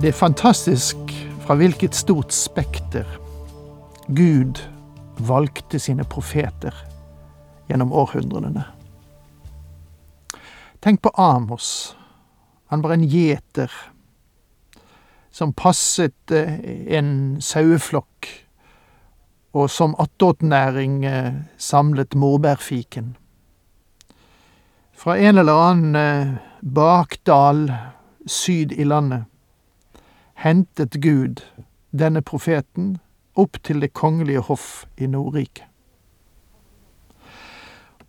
Det 0.00 0.08
er 0.08 0.16
fantastisk 0.16 0.96
fra 1.44 1.54
hvilket 1.60 1.92
stort 1.92 2.32
spekter 2.32 3.04
Gud 4.08 4.56
valgte 5.28 5.76
sine 5.76 6.06
profeter 6.08 6.72
gjennom 7.68 7.92
århundrene. 7.92 8.62
Tenk 10.80 11.02
på 11.04 11.12
Amos. 11.20 11.96
Han 12.72 12.80
var 12.80 12.94
en 12.96 13.04
gjeter 13.04 13.68
som 15.30 15.52
passet 15.52 16.32
eh, 16.32 16.56
en 16.96 17.36
saueflokk, 17.44 18.28
og 19.52 19.68
som 19.68 19.92
attåtnæring 20.00 21.02
samlet 21.60 22.16
morbærfiken. 22.16 23.18
Fra 24.96 25.18
en 25.20 25.44
eller 25.44 25.60
annen 25.68 26.00
eh, 26.00 26.38
bakdal 26.64 27.66
syd 28.24 28.72
i 28.72 28.88
landet 28.88 29.29
hentet 30.40 30.90
Gud 31.02 31.42
denne 31.90 32.22
profeten 32.22 32.94
opp 33.36 33.58
til 33.62 33.82
det 33.82 33.92
kongelige 33.92 34.40
hoff 34.48 34.86
i 34.96 35.06
Nordriket. 35.06 35.66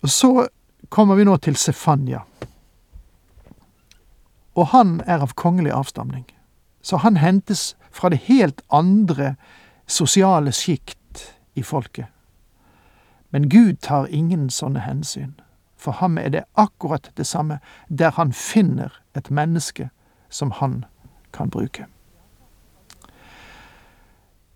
Og 0.02 0.10
så 0.10 0.48
kommer 0.90 1.16
vi 1.20 1.26
nå 1.28 1.36
til 1.38 1.56
Sefanya. 1.60 2.24
Og 4.56 4.72
han 4.72 5.02
er 5.06 5.22
av 5.24 5.36
kongelig 5.36 5.72
avstamning, 5.76 6.26
så 6.82 6.98
han 7.04 7.20
hentes 7.20 7.76
fra 7.92 8.10
det 8.10 8.24
helt 8.32 8.64
andre 8.72 9.36
sosiale 9.88 10.52
sjikt 10.56 11.28
i 11.54 11.64
folket. 11.64 12.08
Men 13.30 13.50
Gud 13.50 13.84
tar 13.84 14.08
ingen 14.08 14.50
sånne 14.50 14.88
hensyn. 14.88 15.36
For 15.76 16.00
ham 16.00 16.18
er 16.18 16.30
det 16.30 16.48
akkurat 16.56 17.12
det 17.18 17.28
samme, 17.28 17.60
der 17.90 18.12
han 18.16 18.34
finner 18.34 19.02
et 19.16 19.32
menneske 19.32 19.90
som 20.30 20.52
han 20.52 20.86
kan 21.34 21.50
bruke. 21.50 21.88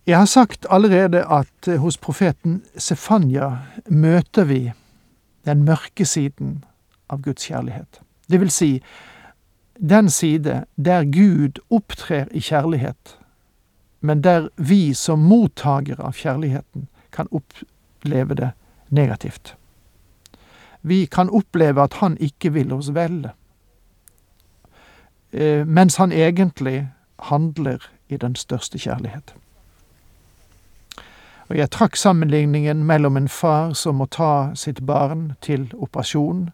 Jeg 0.08 0.18
har 0.18 0.26
sagt 0.26 0.66
allerede 0.70 1.24
at 1.26 1.68
eh, 1.68 1.80
hos 1.82 1.98
profeten 1.98 2.60
Sefanya 2.78 3.58
møter 3.90 4.44
vi 4.46 4.72
den 5.46 5.64
mørke 5.66 6.06
siden 6.06 6.60
av 7.10 7.24
Guds 7.26 7.48
kjærlighet. 7.50 8.02
Det 8.30 8.40
vil 8.40 8.52
si 8.54 8.84
den 9.82 10.10
side 10.10 10.66
der 10.78 11.04
Gud 11.10 11.58
opptrer 11.74 12.30
i 12.32 12.40
kjærlighet, 12.40 13.18
men 14.02 14.22
der 14.24 14.50
vi 14.58 14.94
som 14.94 15.26
mottakere 15.26 16.06
av 16.06 16.14
kjærligheten 16.14 16.86
kan 17.12 17.28
oppleve 17.32 18.38
det 18.38 18.52
negativt. 18.90 19.56
Vi 20.82 21.06
kan 21.06 21.30
oppleve 21.30 21.82
at 21.82 21.98
han 22.04 22.18
ikke 22.18 22.54
vil 22.54 22.74
oss 22.74 22.92
vel, 22.94 23.32
eh, 25.34 25.66
mens 25.66 25.98
han 25.98 26.12
egentlig 26.12 26.92
handler 27.20 27.90
i 28.10 28.18
den 28.18 28.36
største 28.36 28.78
kjærlighet. 28.78 29.34
Og 31.50 31.58
jeg 31.60 31.70
trakk 31.70 31.96
sammenligningen 31.96 32.86
mellom 32.86 33.18
en 33.18 33.28
far 33.30 33.74
som 33.78 34.00
må 34.02 34.08
ta 34.10 34.56
sitt 34.58 34.82
barn 34.86 35.36
til 35.46 35.68
operasjon, 35.78 36.50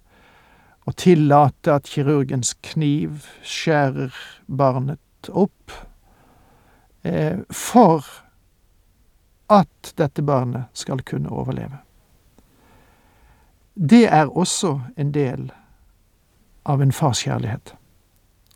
og 0.90 0.96
tillate 0.98 1.78
at 1.78 1.88
kirurgens 1.88 2.56
kniv 2.66 3.28
skjærer 3.46 4.16
barnet 4.48 5.30
opp, 5.30 5.72
eh, 7.04 7.40
for 7.52 8.04
at 9.50 9.94
dette 9.98 10.22
barnet 10.22 10.68
skal 10.74 11.04
kunne 11.08 11.30
overleve. 11.30 11.80
Det 13.76 14.06
er 14.12 14.28
også 14.28 14.80
en 14.98 15.12
del 15.12 15.52
av 16.66 16.82
en 16.82 16.92
farskjærlighet. 16.92 17.76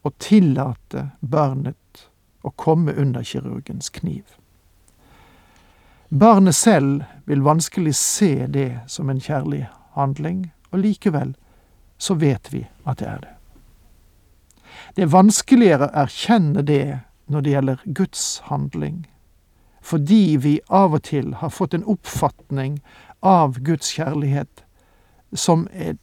Å 0.04 0.12
tillate 0.20 1.10
barnet 1.22 2.10
å 2.44 2.52
komme 2.56 2.94
under 2.94 3.24
kirurgens 3.24 3.90
kniv. 3.90 4.24
Barnet 6.10 6.56
selv 6.56 7.04
vil 7.26 7.42
vanskelig 7.42 7.96
se 7.96 8.48
det 8.48 8.80
som 8.88 9.10
en 9.10 9.22
kjærlig 9.22 9.66
handling, 9.96 10.52
og 10.72 10.80
likevel 10.80 11.36
så 11.98 12.14
vet 12.14 12.54
vi 12.54 12.66
at 12.86 13.00
det 13.00 13.08
er 13.08 13.20
det. 13.24 13.34
Det 14.96 15.04
er 15.04 15.12
vanskeligere 15.12 15.88
å 15.90 16.04
erkjenne 16.06 16.62
det 16.62 17.00
når 17.32 17.42
det 17.42 17.52
gjelder 17.56 17.84
Guds 17.86 18.26
handling, 18.52 19.06
fordi 19.82 20.38
vi 20.42 20.60
av 20.70 20.94
og 20.94 21.04
til 21.10 21.34
har 21.42 21.50
fått 21.50 21.74
en 21.74 21.88
oppfatning 21.90 22.80
av 23.26 23.60
Guds 23.66 23.96
kjærlighet 23.98 24.64
som 25.34 25.68
en 25.74 26.00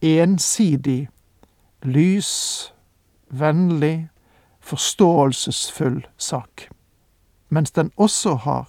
ensidig, 0.00 1.08
lys, 1.84 2.72
vennlig, 3.28 4.08
forståelsesfull 4.60 6.06
sak, 6.16 6.68
mens 7.48 7.70
den 7.76 7.92
også 7.96 8.34
har 8.46 8.68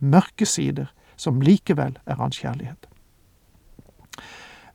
mørke 0.00 0.46
sider, 0.46 0.92
som 1.16 1.40
likevel 1.40 1.98
er 2.06 2.14
hans 2.14 2.38
kjærlighet. 2.38 2.86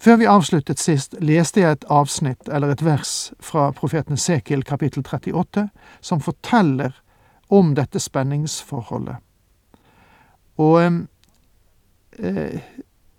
Før 0.04 0.16
vi 0.20 0.28
avsluttet 0.28 0.80
sist, 0.80 1.16
leste 1.24 1.62
jeg 1.62 1.72
et 1.72 1.86
avsnitt, 1.88 2.50
eller 2.52 2.74
et 2.74 2.82
vers, 2.84 3.32
fra 3.40 3.70
profeten 3.72 4.18
Sekil 4.20 4.64
kapittel 4.68 5.04
38, 5.06 5.70
som 6.02 6.20
forteller 6.20 6.92
om 7.48 7.72
dette 7.76 8.02
spenningsforholdet. 8.04 9.16
Og 10.60 11.08
eh, 12.20 12.60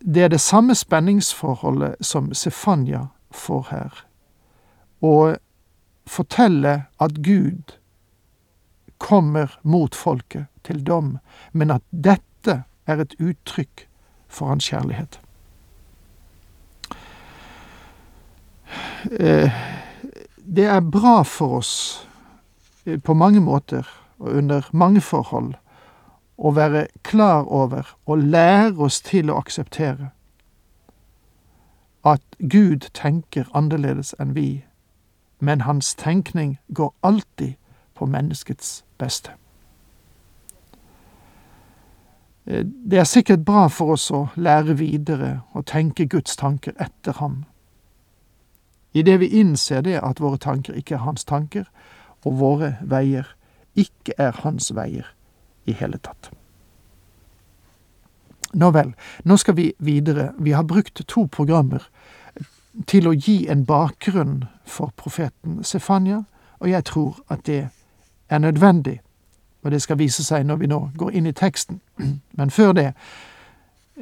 det 0.04 0.22
er 0.22 0.28
det 0.28 0.40
samme 0.40 0.74
spenningsforholdet 0.76 1.96
som 2.04 2.34
Sefanya 2.36 3.06
får 3.32 3.66
her. 3.70 4.04
Å 5.00 5.36
fortelle 6.06 6.82
at 7.00 7.22
Gud 7.24 7.78
kommer 8.98 9.56
mot 9.62 9.94
folket 9.96 10.52
til 10.64 10.86
dom, 10.86 11.18
men 11.52 11.70
at 11.70 11.82
dette 11.90 12.62
er 12.86 13.00
et 13.00 13.14
uttrykk 13.20 13.86
for 14.28 14.50
hans 14.52 14.68
kjærlighet. 14.68 15.20
Eh, 19.20 19.52
det 20.56 20.64
er 20.64 20.80
bra 20.80 21.22
for 21.22 21.60
oss 21.60 21.74
eh, 22.86 22.98
på 23.00 23.14
mange 23.14 23.40
måter 23.40 23.88
og 24.18 24.32
under 24.32 24.68
mange 24.72 25.00
forhold 25.00 25.54
å 26.36 26.50
være 26.56 26.86
klar 27.04 27.46
over 27.46 27.94
og 28.06 28.18
lære 28.18 28.74
oss 28.82 29.00
til 29.04 29.30
å 29.30 29.38
akseptere 29.38 30.10
at 32.04 32.22
Gud 32.38 32.90
tenker 32.92 33.48
annerledes 33.56 34.12
enn 34.20 34.34
vi, 34.36 34.64
men 35.40 35.64
hans 35.64 35.94
tenkning 35.94 36.58
går 36.68 36.92
alltid 37.02 37.54
på 37.94 38.06
menneskets 38.06 38.84
beste. 38.98 39.30
Eh, 39.30 39.38
det 42.44 42.98
er 42.98 43.08
sikkert 43.08 43.44
bra 43.44 43.66
for 43.72 43.94
oss 43.94 44.10
å 44.12 44.26
lære 44.36 44.76
videre 44.76 45.30
og 45.56 45.66
tenke 45.70 46.06
Guds 46.06 46.36
tanker 46.36 46.76
etter 46.80 47.16
ham. 47.20 47.44
I 48.92 49.02
det 49.02 49.16
vi 49.22 49.30
innser 49.40 49.82
det 49.82 49.96
at 50.02 50.20
våre 50.20 50.38
tanker 50.38 50.76
ikke 50.76 50.98
er 50.98 51.06
hans 51.06 51.24
tanker, 51.24 51.64
og 52.24 52.38
våre 52.38 52.76
veier 52.82 53.26
ikke 53.74 54.14
er 54.18 54.36
hans 54.44 54.70
veier 54.76 55.08
i 55.66 55.72
hele 55.72 55.98
tatt. 55.98 56.30
Nå 58.54 58.70
vel, 58.70 58.92
nå 59.24 59.36
skal 59.40 59.56
vi 59.58 59.72
videre. 59.82 60.30
Vi 60.38 60.52
har 60.54 60.62
brukt 60.62 61.02
to 61.08 61.26
programmer 61.26 61.88
til 62.86 63.08
å 63.08 63.16
gi 63.16 63.48
en 63.50 63.64
bakgrunn 63.66 64.44
for 64.64 64.92
profeten 64.96 65.64
Sefanya, 65.64 66.22
og 66.60 66.70
jeg 66.70 66.86
tror 66.86 67.18
at 67.28 67.42
det 67.48 67.64
er 68.30 68.38
nødvendig 68.38 69.00
og 69.64 69.70
det 69.70 69.82
skal 69.82 69.98
vise 69.98 70.24
seg 70.24 70.46
når 70.46 70.56
vi 70.56 70.66
nå 70.66 70.80
går 70.96 71.10
inn 71.10 71.26
i 71.26 71.32
teksten. 71.32 71.80
Men 72.38 72.50
før 72.50 72.72
det, 72.72 72.92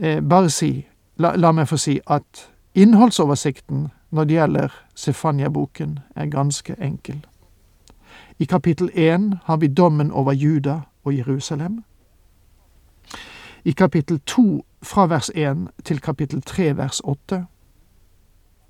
eh, 0.00 0.20
bare 0.20 0.50
si, 0.50 0.86
la, 1.16 1.36
la, 1.36 1.52
meg 1.52 1.68
få 1.68 1.76
si 1.76 2.00
at 2.06 2.48
innholdsoversikten 2.74 3.88
når 4.12 4.24
det 4.24 4.34
gjelder 4.34 4.74
Sefania-boken, 4.94 5.98
er 6.16 6.26
ganske 6.26 6.76
enkel. 6.80 7.22
I 8.38 8.44
kapittel 8.44 8.90
én 8.94 9.36
har 9.44 9.56
vi 9.56 9.68
dommen 9.68 10.10
over 10.10 10.32
Juda 10.32 10.80
og 11.04 11.16
Jerusalem. 11.16 11.84
I 13.64 13.70
kapittel 13.72 14.20
to, 14.26 14.64
fra 14.82 15.06
vers 15.06 15.30
én 15.30 15.68
til 15.84 16.00
kapittel 16.00 16.42
tre, 16.42 16.76
vers 16.76 17.00
åtte, 17.04 17.46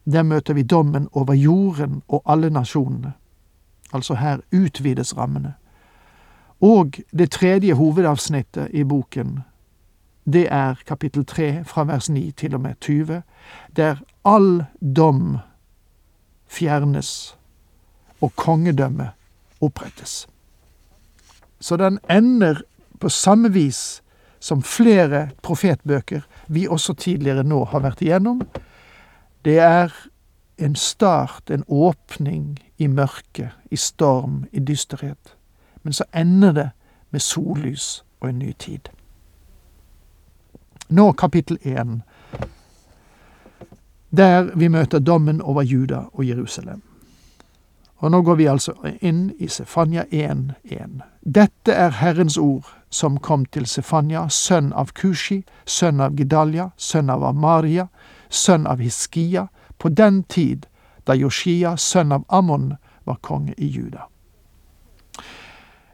der 0.04 0.22
møter 0.22 0.54
vi 0.54 0.62
dommen 0.62 1.08
over 1.12 1.34
jorden 1.34 2.02
og 2.08 2.22
alle 2.26 2.50
nasjonene. 2.50 3.12
Altså 3.92 4.14
her 4.14 4.38
utvides 4.52 5.16
rammene. 5.16 5.54
Og 6.62 6.98
det 7.10 7.30
tredje 7.30 7.74
hovedavsnittet 7.74 8.70
i 8.70 8.84
boken, 8.84 9.40
det 10.24 10.46
er 10.50 10.78
kapittel 10.86 11.24
tre 11.26 11.64
fra 11.66 11.84
vers 11.84 12.08
9 12.10 12.30
til 12.30 12.54
og 12.54 12.60
med 12.60 12.74
20, 12.80 13.22
der 13.76 13.96
all 14.24 14.64
dom 14.96 15.38
fjernes 16.46 17.36
og 18.20 18.36
kongedømmet 18.36 19.10
opprettes. 19.60 20.28
Så 21.60 21.76
den 21.76 21.98
ender 22.10 22.62
på 23.00 23.08
samme 23.08 23.52
vis 23.52 24.02
som 24.40 24.62
flere 24.62 25.28
profetbøker 25.42 26.22
vi 26.48 26.66
også 26.68 26.94
tidligere 26.94 27.44
nå 27.44 27.64
har 27.64 27.82
vært 27.82 28.02
igjennom. 28.02 28.42
Det 29.44 29.58
er 29.58 29.90
en 30.58 30.74
start, 30.76 31.50
en 31.50 31.64
åpning 31.68 32.58
i 32.78 32.86
mørke, 32.86 33.50
i 33.70 33.76
storm, 33.76 34.44
i 34.52 34.60
dysterhet. 34.60 35.34
Men 35.82 35.92
så 35.92 36.04
ender 36.14 36.52
det 36.52 36.70
med 37.10 37.20
sollys 37.20 38.04
og 38.20 38.28
en 38.28 38.38
ny 38.38 38.52
tid. 38.52 38.88
Nå 40.88 41.12
kapittel 41.12 41.58
én, 41.64 42.00
der 44.10 44.50
vi 44.54 44.68
møter 44.68 44.98
dommen 44.98 45.40
over 45.42 45.62
Juda 45.62 46.04
og 46.12 46.28
Jerusalem. 46.28 46.82
Og 47.96 48.10
nå 48.10 48.22
går 48.22 48.34
vi 48.34 48.46
altså 48.50 48.72
inn 49.00 49.30
i 49.38 49.46
Sefanya 49.48 50.02
1.1. 50.10 51.00
Dette 51.22 51.72
er 51.72 51.94
Herrens 52.00 52.36
ord 52.38 52.66
som 52.90 53.18
kom 53.18 53.44
til 53.44 53.66
Sefanya, 53.66 54.26
sønn 54.28 54.72
av 54.72 54.90
Kushi, 54.92 55.42
sønn 55.64 56.00
av 56.00 56.16
Gedalia, 56.18 56.70
sønn 56.76 57.10
av 57.10 57.24
Amaria, 57.24 57.86
sønn 58.28 58.66
av 58.66 58.82
Hiskia, 58.82 59.46
på 59.78 59.88
den 59.88 60.24
tid 60.24 60.66
da 61.06 61.14
Joshia, 61.14 61.76
sønn 61.76 62.12
av 62.12 62.26
Ammon, 62.28 62.74
var 63.04 63.22
konge 63.22 63.54
i 63.56 63.66
Juda. 63.66 64.11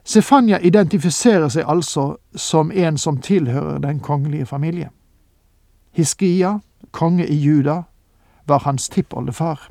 Sefanya 0.09 0.57
identifiserer 0.65 1.51
seg 1.53 1.67
altså 1.69 2.15
som 2.33 2.71
en 2.71 2.97
som 2.97 3.19
tilhører 3.21 3.77
den 3.83 3.99
kongelige 3.99 4.45
familie. 4.45 4.89
Hiskia, 5.93 6.55
konge 6.91 7.27
i 7.27 7.35
Juda, 7.35 7.83
var 8.47 8.63
hans 8.65 8.89
tippoldefar. 8.89 9.69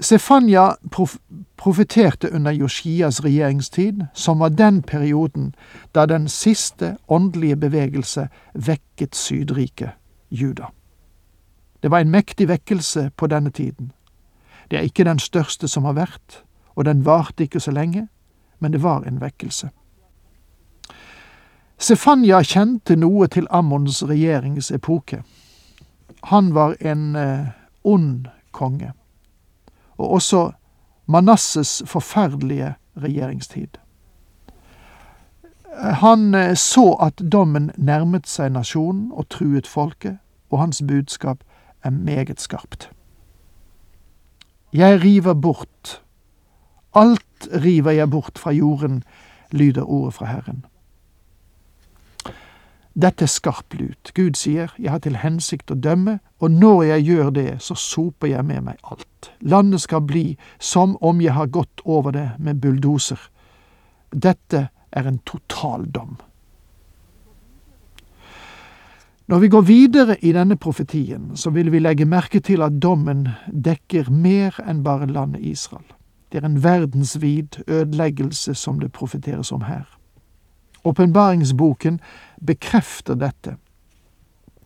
Sefanya 0.00 0.74
prof 0.92 1.16
profeterte 1.56 2.32
under 2.32 2.50
Joshias 2.50 3.24
regjeringstid, 3.24 4.04
som 4.14 4.38
var 4.38 4.48
den 4.48 4.82
perioden 4.82 5.54
da 5.94 6.04
den 6.06 6.28
siste 6.28 6.96
åndelige 7.08 7.56
bevegelse 7.56 8.28
vekket 8.54 9.16
Sydriket, 9.16 9.90
Juda. 10.30 10.66
Det 11.82 11.90
var 11.90 11.98
en 12.00 12.10
mektig 12.10 12.48
vekkelse 12.48 13.10
på 13.16 13.26
denne 13.26 13.50
tiden. 13.50 13.92
Det 14.70 14.78
er 14.78 14.82
ikke 14.82 15.04
den 15.04 15.18
største 15.18 15.68
som 15.68 15.84
har 15.84 15.92
vært, 15.92 16.44
og 16.74 16.84
den 16.84 17.06
varte 17.06 17.44
ikke 17.44 17.60
så 17.60 17.70
lenge, 17.70 18.08
men 18.64 18.72
det 18.72 18.80
var 18.82 19.04
en 19.04 19.20
vekkelse. 19.20 19.68
Sefanya 21.76 22.38
kjente 22.40 22.96
noe 22.96 23.26
til 23.28 23.44
Ammons 23.52 23.98
regjeringsepoke. 24.08 25.18
Han 26.32 26.54
var 26.56 26.78
en 26.80 27.02
eh, 27.20 27.50
ond 27.84 28.30
konge, 28.56 28.94
og 30.00 30.16
også 30.16 30.44
Manasses 31.06 31.82
forferdelige 31.84 32.74
regjeringstid. 32.96 33.76
Han 36.00 36.34
eh, 36.34 36.54
så 36.56 36.94
at 37.04 37.20
dommen 37.20 37.70
nærmet 37.76 38.30
seg 38.32 38.54
nasjonen 38.56 39.10
og 39.12 39.28
truet 39.28 39.68
folket, 39.68 40.16
og 40.48 40.64
hans 40.64 40.80
budskap 40.88 41.44
er 41.84 41.90
meget 41.90 42.40
skarpt. 42.40 42.88
Jeg 44.72 45.04
river 45.04 45.34
bort, 45.34 46.00
alt 46.94 47.26
river 47.52 47.90
jeg 47.90 48.10
bort 48.10 48.38
fra 48.38 48.52
jorden, 48.52 49.02
lyder 49.52 49.82
ordet 49.82 50.14
fra 50.14 50.26
Herren. 50.26 50.64
Dette 52.94 53.26
er 53.26 53.30
skarp 53.30 53.74
lut. 53.74 54.12
Gud 54.14 54.36
sier, 54.38 54.70
jeg 54.78 54.92
har 54.92 55.00
til 55.02 55.18
hensikt 55.18 55.72
å 55.74 55.78
dømme, 55.78 56.20
og 56.38 56.52
når 56.54 56.82
jeg 56.92 57.06
gjør 57.08 57.30
det, 57.34 57.48
så 57.62 57.74
soper 57.74 58.30
jeg 58.30 58.46
med 58.46 58.68
meg 58.68 58.78
alt. 58.86 59.32
Landet 59.42 59.82
skal 59.82 60.04
bli 60.06 60.36
som 60.62 60.94
om 61.02 61.22
jeg 61.22 61.34
har 61.34 61.50
gått 61.50 61.82
over 61.84 62.14
det 62.14 62.28
med 62.38 62.62
bulldoser. 62.62 63.18
Dette 64.14 64.68
er 64.94 65.10
en 65.10 65.18
totaldom. 65.26 66.14
Når 69.26 69.38
vi 69.40 69.48
går 69.48 69.62
videre 69.66 70.16
i 70.20 70.34
denne 70.36 70.56
profetien, 70.60 71.32
så 71.34 71.50
vil 71.50 71.72
vi 71.72 71.80
legge 71.80 72.06
merke 72.06 72.42
til 72.44 72.62
at 72.62 72.76
dommen 72.78 73.26
dekker 73.48 74.10
mer 74.12 74.60
enn 74.62 74.84
bare 74.84 75.08
landet 75.08 75.42
Israel. 75.42 75.93
Det 76.34 76.42
er 76.42 76.46
en 76.46 76.62
verdensvid 76.64 77.62
ødeleggelse 77.68 78.54
som 78.54 78.80
det 78.80 78.92
profeteres 78.92 79.52
om 79.52 79.60
her. 79.62 79.84
Åpenbaringsboken 80.84 82.00
bekrefter 82.46 83.14
dette 83.14 83.56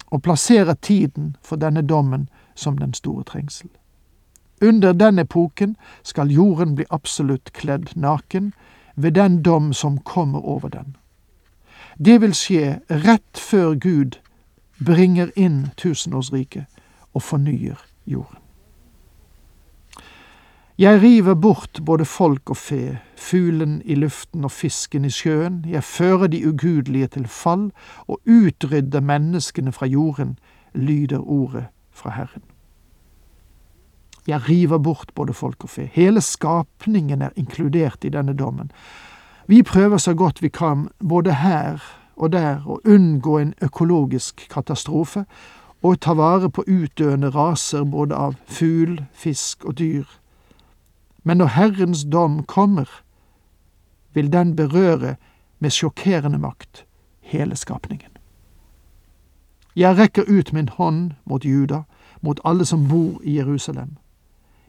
og 0.06 0.22
plasserer 0.22 0.74
tiden 0.74 1.36
for 1.42 1.56
denne 1.56 1.82
dommen 1.82 2.28
som 2.54 2.78
den 2.78 2.94
store 2.94 3.24
trengsel. 3.24 3.68
Under 4.62 4.92
den 4.92 5.18
epoken 5.18 5.76
skal 6.02 6.30
jorden 6.30 6.74
bli 6.74 6.84
absolutt 6.90 7.52
kledd 7.52 7.96
naken 7.96 8.54
ved 8.96 9.12
den 9.12 9.42
dom 9.42 9.72
som 9.72 9.98
kommer 9.98 10.40
over 10.40 10.68
den. 10.68 10.96
Det 11.98 12.20
vil 12.20 12.34
skje 12.34 12.80
rett 12.90 13.38
før 13.38 13.74
Gud 13.74 14.16
bringer 14.84 15.30
inn 15.36 15.66
tusenårsriket 15.76 16.64
og 17.12 17.22
fornyer 17.22 17.76
jorden. 18.06 18.47
Jeg 20.78 21.02
river 21.02 21.34
bort 21.34 21.80
både 21.86 22.04
folk 22.04 22.50
og 22.50 22.56
fe, 22.56 22.98
fuglen 23.16 23.80
i 23.84 23.94
luften 23.98 24.44
og 24.46 24.52
fisken 24.54 25.04
i 25.04 25.10
sjøen, 25.10 25.64
jeg 25.66 25.82
fører 25.82 26.30
de 26.30 26.38
ugudelige 26.46 27.08
til 27.16 27.24
fall 27.26 27.72
og 28.06 28.20
utrydder 28.30 29.00
menneskene 29.02 29.72
fra 29.74 29.86
jorden, 29.86 30.36
lyder 30.74 31.18
ordet 31.18 31.64
fra 31.90 32.12
Herren. 32.14 32.44
Jeg 34.26 34.48
river 34.48 34.78
bort 34.78 35.10
både 35.14 35.34
folk 35.34 35.64
og 35.64 35.70
fe. 35.70 35.88
Hele 35.92 36.20
skapningen 36.20 37.22
er 37.22 37.34
inkludert 37.36 38.04
i 38.04 38.14
denne 38.14 38.36
dommen. 38.38 38.70
Vi 39.46 39.62
prøver 39.62 39.96
så 39.96 40.14
godt 40.14 40.42
vi 40.42 40.48
kan, 40.48 40.88
både 41.08 41.34
her 41.34 41.82
og 42.16 42.32
der, 42.32 42.62
å 42.66 42.78
unngå 42.86 43.38
en 43.38 43.54
økologisk 43.62 44.46
katastrofe 44.50 45.24
og 45.82 45.98
ta 46.00 46.14
vare 46.14 46.50
på 46.50 46.62
utdøende 46.68 47.34
raser 47.34 47.82
både 47.82 48.14
av 48.14 48.38
fugl, 48.46 49.00
fisk 49.12 49.64
og 49.64 49.78
dyr 49.82 50.06
men 51.24 51.36
når 51.36 51.46
Herrens 51.46 52.04
dom 52.12 52.42
kommer, 52.44 52.88
vil 54.12 54.32
den 54.32 54.56
berøre 54.56 55.16
med 55.58 55.70
sjokkerende 55.70 56.38
makt 56.38 56.84
hele 57.20 57.56
skapningen. 57.56 58.10
Jeg 59.76 59.98
rekker 59.98 60.24
ut 60.28 60.52
min 60.52 60.68
hånd 60.68 61.10
mot 61.24 61.44
Juda, 61.44 61.82
mot 62.20 62.40
alle 62.44 62.64
som 62.64 62.88
bor 62.88 63.20
i 63.22 63.36
Jerusalem. 63.36 63.96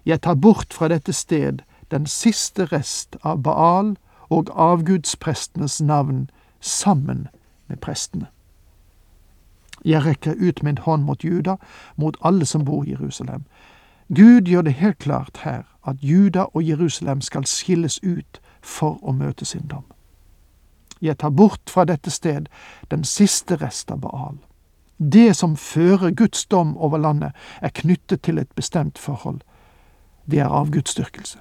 Jeg 0.05 0.21
tar 0.21 0.35
bort 0.35 0.73
fra 0.73 0.87
dette 0.87 1.13
sted 1.13 1.59
den 1.91 2.05
siste 2.05 2.65
rest 2.65 3.17
av 3.23 3.41
Baal 3.43 3.95
og 4.29 4.49
avgudsprestenes 4.53 5.81
navn 5.81 6.29
sammen 6.59 7.27
med 7.67 7.77
prestene. 7.77 8.27
Jeg 9.85 10.05
rekker 10.05 10.35
ut 10.37 10.63
min 10.63 10.77
hånd 10.77 11.03
mot 11.03 11.23
Juda, 11.23 11.55
mot 11.95 12.17
alle 12.21 12.45
som 12.45 12.65
bor 12.65 12.83
i 12.83 12.91
Jerusalem. 12.91 13.43
Gud 14.15 14.41
gjør 14.41 14.61
det 14.61 14.73
helt 14.73 14.97
klart 14.97 15.37
her 15.43 15.63
at 15.87 15.95
Juda 16.01 16.39
og 16.53 16.67
Jerusalem 16.67 17.21
skal 17.21 17.45
skilles 17.45 17.99
ut 18.03 18.41
for 18.61 18.97
å 19.01 19.13
møte 19.13 19.45
sin 19.45 19.67
dom. 19.69 19.85
Jeg 21.01 21.17
tar 21.17 21.29
bort 21.29 21.69
fra 21.69 21.85
dette 21.85 22.11
sted 22.11 22.49
den 22.91 23.03
siste 23.03 23.55
rest 23.61 23.91
av 23.91 24.01
Baal. 24.01 24.39
Det 24.97 25.35
som 25.35 25.55
fører 25.55 26.11
Guds 26.11 26.45
dom 26.45 26.77
over 26.77 26.97
landet, 26.97 27.31
er 27.61 27.69
knyttet 27.69 28.21
til 28.21 28.37
et 28.37 28.51
bestemt 28.55 28.97
forhold. 28.97 29.39
Det 30.25 30.39
er 30.39 30.49
avgudsdyrkelse. 30.49 31.37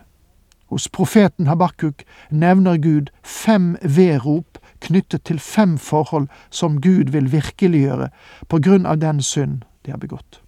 Hos 0.68 0.88
profeten 0.88 1.46
Habakuk 1.46 2.04
nevner 2.30 2.76
Gud 2.76 3.08
fem 3.22 3.76
vedrop 3.82 4.58
knyttet 4.80 5.24
til 5.24 5.38
fem 5.38 5.78
forhold 5.78 6.28
som 6.50 6.80
Gud 6.80 7.10
vil 7.10 7.32
virkeliggjøre 7.32 8.10
på 8.48 8.60
grunn 8.60 8.86
av 8.86 9.00
den 9.00 9.22
synd 9.22 9.64
de 9.86 9.90
har 9.90 9.98
begått. 9.98 10.42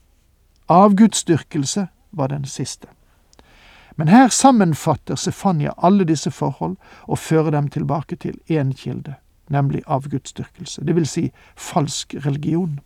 Avgudsdyrkelse 0.68 1.88
var 2.10 2.26
den 2.28 2.44
siste. 2.44 2.88
Men 3.96 4.08
her 4.08 4.28
sammenfatter 4.28 5.16
Sefanya 5.16 5.72
alle 5.76 6.04
disse 6.04 6.30
forhold 6.30 6.76
og 7.02 7.18
fører 7.18 7.50
dem 7.50 7.68
tilbake 7.68 8.16
til 8.16 8.38
én 8.50 8.72
kilde, 8.72 9.14
nemlig 9.48 9.82
avgudsdyrkelse, 9.86 10.84
det 10.84 10.94
vil 10.94 11.06
si 11.06 11.30
falsk 11.56 12.14
religion. 12.26 12.80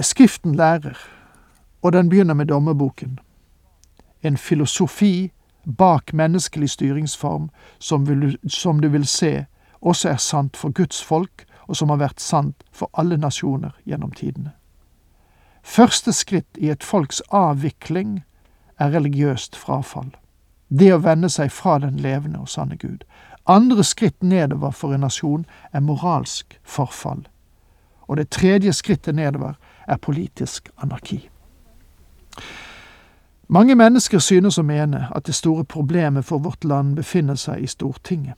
Skriften 0.00 0.54
lærer, 0.54 0.98
og 1.82 1.92
den 1.92 2.08
begynner 2.08 2.34
med 2.34 2.46
dommerboken, 2.46 3.18
en 4.22 4.36
filosofi 4.36 5.32
bak 5.78 6.12
menneskelig 6.12 6.70
styringsform 6.70 7.50
som, 7.78 8.08
vil, 8.08 8.38
som 8.48 8.80
du 8.80 8.88
vil 8.88 9.06
se 9.06 9.46
også 9.80 10.08
er 10.08 10.16
sant 10.16 10.56
for 10.56 10.70
Guds 10.70 11.04
folk, 11.04 11.44
og 11.66 11.76
som 11.76 11.88
har 11.88 11.96
vært 11.96 12.20
sant 12.20 12.64
for 12.72 12.90
alle 12.98 13.16
nasjoner 13.16 13.70
gjennom 13.86 14.12
tidene. 14.12 14.52
Første 15.62 16.12
skritt 16.12 16.58
i 16.58 16.70
et 16.70 16.84
folks 16.84 17.22
avvikling 17.30 18.24
er 18.78 18.90
religiøst 18.90 19.56
frafall. 19.56 20.10
Det 20.68 20.92
å 20.94 21.02
vende 21.04 21.28
seg 21.28 21.52
fra 21.52 21.78
den 21.78 22.00
levende 22.00 22.40
og 22.42 22.48
sanne 22.48 22.76
Gud. 22.76 23.04
Andre 23.46 23.84
skritt 23.84 24.22
nedover 24.22 24.70
for 24.70 24.94
en 24.94 25.04
nasjon 25.04 25.46
er 25.72 25.80
moralsk 25.80 26.58
forfall. 26.62 27.26
Og 28.08 28.16
det 28.16 28.30
tredje 28.30 28.72
skrittet 28.72 29.14
nedover 29.14 29.54
er 29.86 29.96
politisk 29.96 30.70
anarki. 30.76 31.28
Mange 33.48 33.74
mennesker 33.74 34.18
synes 34.18 34.58
å 34.58 34.64
mene 34.64 35.08
at 35.14 35.26
det 35.26 35.34
store 35.34 35.64
problemet 35.64 36.24
for 36.24 36.38
vårt 36.38 36.64
land 36.64 36.96
befinner 36.96 37.36
seg 37.36 37.62
i 37.62 37.66
Stortinget. 37.66 38.34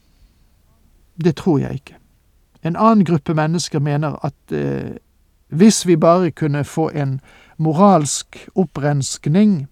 Det 1.15 1.35
tror 1.35 1.59
jeg 1.59 1.73
ikke. 1.73 1.95
En 2.65 2.75
annen 2.75 3.05
gruppe 3.05 3.33
mennesker 3.33 3.79
mener 3.79 4.17
at 4.25 4.51
eh, 4.51 4.97
hvis 5.55 5.85
vi 5.87 5.95
bare 5.95 6.31
kunne 6.31 6.63
få 6.63 6.89
en 6.89 7.19
moralsk 7.57 8.49
opprenskning 8.55 9.67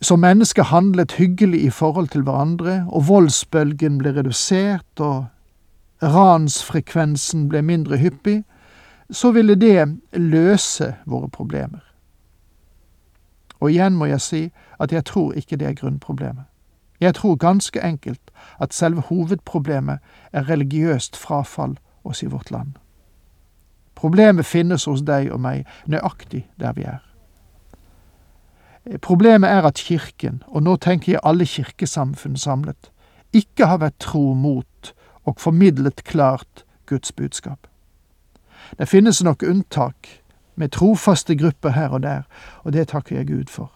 som 0.00 0.20
mennesker 0.20 0.62
handlet 0.62 1.12
hyggelig 1.12 1.64
i 1.64 1.70
forhold 1.70 2.08
til 2.08 2.22
hverandre, 2.22 2.86
og 2.88 3.08
voldsbølgen 3.08 3.98
ble 3.98 4.12
redusert, 4.16 5.00
og 5.00 5.26
ransfrekvensen 6.02 7.48
ble 7.48 7.62
mindre 7.62 7.96
hyppig, 7.96 8.42
så 9.10 9.30
ville 9.32 9.54
det 9.54 9.98
løse 10.12 10.94
våre 11.06 11.28
problemer. 11.28 11.80
Og 13.60 13.70
igjen 13.70 13.96
må 13.96 14.10
jeg 14.10 14.20
si 14.20 14.42
at 14.80 14.92
jeg 14.92 15.04
tror 15.04 15.32
ikke 15.32 15.56
det 15.56 15.68
er 15.68 15.78
grunnproblemet. 15.78 16.44
Jeg 17.00 17.14
tror 17.14 17.36
ganske 17.36 17.80
enkelt 17.80 18.30
at 18.60 18.74
selve 18.74 19.00
hovedproblemet 19.00 19.98
er 20.32 20.48
religiøst 20.48 21.16
frafall 21.16 21.78
oss 22.04 22.22
i 22.22 22.26
vårt 22.26 22.50
land. 22.50 22.76
Problemet 23.96 24.46
finnes 24.46 24.84
hos 24.84 25.02
deg 25.02 25.30
og 25.32 25.40
meg, 25.40 25.64
nøyaktig 25.88 26.44
der 26.60 26.76
vi 26.76 26.84
er. 26.84 27.00
Problemet 29.02 29.50
er 29.50 29.66
at 29.66 29.80
Kirken, 29.82 30.42
og 30.46 30.62
nå 30.62 30.76
tenker 30.76 31.12
jeg 31.12 31.24
alle 31.26 31.46
kirkesamfunn 31.46 32.36
samlet, 32.36 32.90
ikke 33.34 33.66
har 33.66 33.80
vært 33.82 33.98
tro 33.98 34.34
mot 34.34 34.92
og 35.26 35.40
formidlet 35.42 36.04
klart 36.04 36.64
Guds 36.86 37.12
budskap. 37.12 37.66
Det 38.78 38.88
finnes 38.88 39.22
nok 39.24 39.42
unntak, 39.42 40.22
med 40.56 40.72
trofaste 40.72 41.36
grupper 41.36 41.74
her 41.76 41.88
og 41.88 42.02
der, 42.02 42.22
og 42.64 42.72
det 42.72 42.88
takker 42.88 43.16
jeg 43.16 43.26
Gud 43.26 43.50
for. 43.50 43.72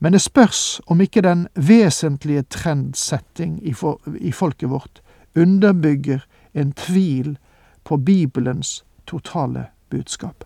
Men 0.00 0.12
det 0.12 0.20
spørs 0.20 0.80
om 0.86 1.00
ikke 1.00 1.22
den 1.22 1.46
vesentlige 1.54 2.42
trendsetting 2.42 3.60
i, 3.62 3.74
i 4.18 4.32
folket 4.32 4.70
vårt 4.70 5.02
underbygger 5.36 6.24
en 6.54 6.72
tvil 6.72 7.38
på 7.84 7.96
Bibelens 7.96 8.84
totale 9.06 9.66
budskap. 9.90 10.44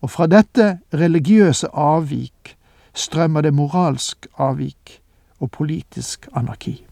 Og 0.00 0.10
fra 0.10 0.26
dette 0.26 0.78
religiøse 0.94 1.68
avvik 1.74 2.56
strømmer 2.94 3.40
det 3.40 3.54
moralsk 3.54 4.26
avvik 4.38 5.00
og 5.40 5.50
politisk 5.50 6.28
anarki. 6.36 6.84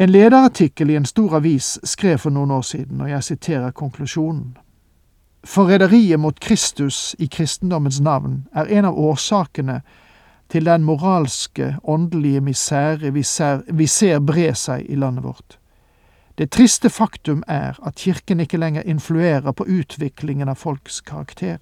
En 0.00 0.08
lederartikkel 0.08 0.90
i 0.90 0.96
en 0.96 1.04
stor 1.04 1.36
avis 1.36 1.78
skrev 1.84 2.18
for 2.18 2.32
noen 2.32 2.50
år 2.50 2.62
siden, 2.64 3.00
og 3.00 3.10
jeg 3.10 3.24
siterer 3.24 3.70
konklusjonen. 3.70 4.56
Forræderiet 5.44 6.20
mot 6.20 6.40
Kristus 6.40 7.16
i 7.18 7.26
kristendommens 7.26 8.00
navn 8.00 8.46
er 8.54 8.64
en 8.64 8.84
av 8.84 8.96
årsakene 8.98 9.80
til 10.48 10.64
den 10.66 10.84
moralske, 10.84 11.76
åndelige 11.84 12.40
misere 12.40 13.12
vi 13.12 13.22
ser, 13.22 13.60
vi 13.68 13.86
ser 13.86 14.18
bre 14.20 14.54
seg 14.54 14.88
i 14.88 14.96
landet 14.96 15.24
vårt. 15.24 15.59
Det 16.40 16.50
triste 16.50 16.88
faktum 16.88 17.42
er 17.48 17.76
at 17.84 17.98
Kirken 18.00 18.40
ikke 18.40 18.56
lenger 18.56 18.82
influerer 18.88 19.52
på 19.52 19.66
utviklingen 19.68 20.48
av 20.48 20.56
folks 20.56 21.00
karakter. 21.04 21.58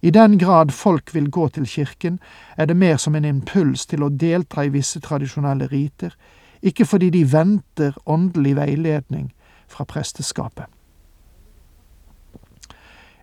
I 0.00 0.10
den 0.10 0.38
grad 0.38 0.70
folk 0.72 1.14
vil 1.14 1.30
gå 1.30 1.48
til 1.48 1.66
kirken, 1.66 2.20
er 2.56 2.64
det 2.64 2.76
mer 2.76 2.96
som 2.96 3.14
en 3.14 3.24
impuls 3.24 3.84
til 3.86 4.02
å 4.02 4.08
delta 4.08 4.64
i 4.64 4.70
visse 4.72 5.00
tradisjonelle 5.04 5.66
riter, 5.68 6.14
ikke 6.62 6.86
fordi 6.86 7.10
de 7.10 7.24
venter 7.32 7.98
åndelig 8.06 8.54
veiledning 8.56 9.32
fra 9.68 9.84
presteskapet. 9.84 10.64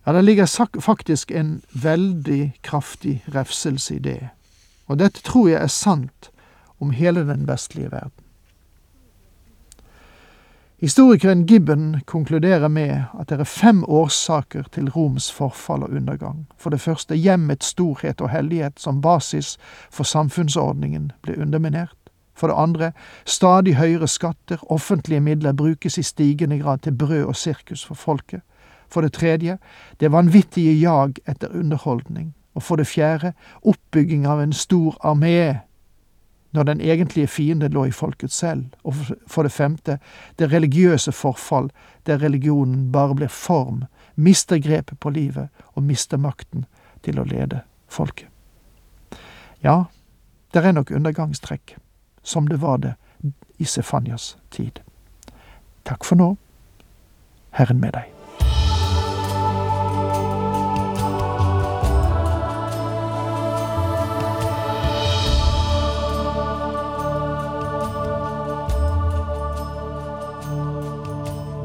Ja, 0.05 0.13
det 0.13 0.25
ligger 0.25 0.79
faktisk 0.81 1.31
en 1.31 1.63
veldig 1.73 2.53
kraftig 2.61 3.23
refselse 3.33 3.95
i 3.95 3.99
det, 3.99 4.29
og 4.85 4.99
dette 4.99 5.25
tror 5.25 5.49
jeg 5.49 5.63
er 5.63 5.73
sant 5.73 6.29
om 6.77 6.91
hele 6.91 7.25
den 7.25 7.47
vestlige 7.47 7.91
verden. 7.91 8.24
Historikeren 10.85 11.45
Gibbon 11.45 12.01
konkluderer 12.05 12.67
med 12.67 13.03
at 13.19 13.29
det 13.29 13.39
er 13.39 13.47
fem 13.49 13.79
årsaker 13.89 14.67
til 14.71 14.91
Roms 14.93 15.31
forfall 15.33 15.83
og 15.83 15.89
undergang. 15.89 16.43
For 16.61 16.69
det 16.69 16.81
første 16.81 17.15
hjemmets 17.15 17.71
storhet 17.73 18.21
og 18.21 18.29
hellighet 18.29 18.77
som 18.77 18.99
basis 19.01 19.57
for 19.89 20.05
samfunnsordningen 20.05 21.07
ble 21.25 21.39
underminert. 21.41 21.97
For 22.37 22.47
det 22.47 22.59
andre 22.61 22.91
stadig 23.25 23.75
høyere 23.81 24.07
skatter, 24.07 24.61
offentlige 24.69 25.25
midler 25.25 25.57
brukes 25.57 25.97
i 25.97 26.03
stigende 26.03 26.59
grad 26.59 26.85
til 26.85 26.93
brød 26.93 27.23
og 27.23 27.35
sirkus 27.35 27.85
for 27.85 27.95
folket. 27.95 28.41
For 28.89 29.01
det 29.01 29.13
tredje 29.13 29.57
det 29.99 30.11
vanvittige 30.11 30.79
jag 30.81 31.17
etter 31.25 31.49
underholdning. 31.49 32.35
Og 32.55 32.63
for 32.63 32.75
det 32.75 32.87
fjerde 32.87 33.33
oppbygging 33.63 34.27
av 34.27 34.41
en 34.41 34.53
stor 34.53 35.01
armé 35.01 35.65
når 36.55 36.63
den 36.63 36.81
egentlige 36.81 37.27
fiende 37.27 37.69
lå 37.69 37.85
i 37.85 37.91
folket 37.91 38.31
selv, 38.31 38.65
og 38.83 38.95
for 39.27 39.43
det 39.43 39.51
femte 39.51 39.97
det 40.39 40.51
religiøse 40.53 41.11
forfall, 41.11 41.69
der 42.05 42.21
religionen 42.23 42.91
bare 42.91 43.15
blir 43.15 43.31
form, 43.31 43.83
mister 44.15 44.59
grepet 44.59 44.99
på 44.99 45.09
livet 45.09 45.49
og 45.73 45.83
mister 45.83 46.17
makten 46.17 46.65
til 47.03 47.19
å 47.19 47.27
lede 47.27 47.61
folket. 47.87 48.29
Ja, 49.63 49.85
det 50.53 50.63
er 50.63 50.71
nok 50.71 50.91
undergangstrekk, 50.91 51.77
som 52.23 52.47
det 52.47 52.61
var 52.61 52.77
det 52.77 52.95
i 53.57 53.65
Sefanias 53.65 54.37
tid. 54.49 54.79
Takk 55.85 56.05
for 56.05 56.15
nå. 56.15 56.35
Herren 57.55 57.79
med 57.79 57.95
deg. 57.95 58.14